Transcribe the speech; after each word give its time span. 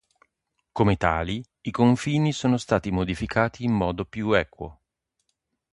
Come 0.71 0.97
tali, 0.97 1.45
i 1.61 1.69
confini 1.69 2.31
sono 2.33 2.57
stati 2.57 2.89
modificati 2.89 3.65
in 3.65 3.71
modo 3.73 4.03
più 4.03 4.31
equo. 4.31 4.79